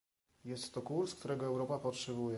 Jest 0.45 0.73
to 0.73 0.81
kurs, 0.81 1.15
którego 1.15 1.45
Europa 1.45 1.79
potrzebuje 1.79 2.29